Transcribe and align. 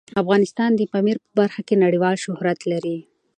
افغانستان 0.21 0.71
د 0.75 0.81
پامیر 0.91 1.17
په 1.23 1.27
برخه 1.39 1.61
کې 1.67 1.81
نړیوال 1.83 2.15
شهرت 2.23 2.59
لري. 2.71 2.97